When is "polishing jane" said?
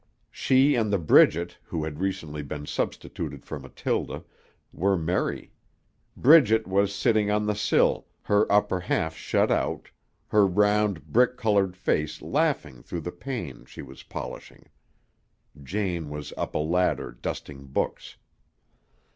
14.01-16.09